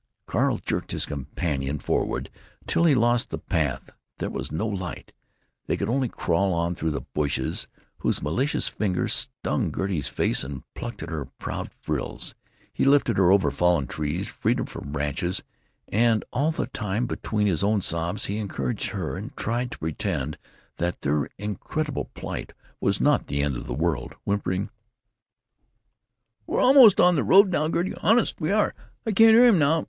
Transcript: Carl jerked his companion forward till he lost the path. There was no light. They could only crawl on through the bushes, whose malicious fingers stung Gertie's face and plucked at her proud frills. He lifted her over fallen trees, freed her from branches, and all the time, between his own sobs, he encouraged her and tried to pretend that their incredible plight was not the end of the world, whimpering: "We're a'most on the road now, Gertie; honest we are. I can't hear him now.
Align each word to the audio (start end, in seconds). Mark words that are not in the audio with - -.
Carl 0.25 0.57
jerked 0.57 0.93
his 0.93 1.05
companion 1.05 1.77
forward 1.77 2.31
till 2.65 2.85
he 2.85 2.95
lost 2.95 3.29
the 3.29 3.37
path. 3.37 3.91
There 4.17 4.31
was 4.31 4.51
no 4.51 4.65
light. 4.67 5.13
They 5.67 5.77
could 5.77 5.89
only 5.89 6.09
crawl 6.09 6.55
on 6.55 6.73
through 6.73 6.89
the 6.89 7.03
bushes, 7.13 7.67
whose 7.99 8.23
malicious 8.23 8.67
fingers 8.67 9.13
stung 9.13 9.71
Gertie's 9.71 10.07
face 10.07 10.43
and 10.43 10.63
plucked 10.73 11.03
at 11.03 11.11
her 11.11 11.25
proud 11.37 11.69
frills. 11.83 12.33
He 12.73 12.83
lifted 12.83 13.17
her 13.19 13.31
over 13.31 13.51
fallen 13.51 13.85
trees, 13.85 14.27
freed 14.27 14.57
her 14.57 14.65
from 14.65 14.91
branches, 14.91 15.43
and 15.87 16.25
all 16.33 16.49
the 16.49 16.65
time, 16.65 17.05
between 17.05 17.45
his 17.45 17.63
own 17.63 17.79
sobs, 17.79 18.25
he 18.25 18.39
encouraged 18.39 18.89
her 18.89 19.15
and 19.15 19.37
tried 19.37 19.69
to 19.69 19.77
pretend 19.77 20.39
that 20.77 21.01
their 21.01 21.29
incredible 21.37 22.05
plight 22.15 22.53
was 22.79 22.99
not 22.99 23.27
the 23.27 23.43
end 23.43 23.55
of 23.55 23.67
the 23.67 23.73
world, 23.75 24.15
whimpering: 24.23 24.71
"We're 26.47 26.59
a'most 26.61 26.99
on 26.99 27.13
the 27.13 27.23
road 27.23 27.51
now, 27.51 27.69
Gertie; 27.69 27.93
honest 28.01 28.41
we 28.41 28.51
are. 28.51 28.73
I 29.05 29.11
can't 29.11 29.35
hear 29.35 29.45
him 29.45 29.59
now. 29.59 29.79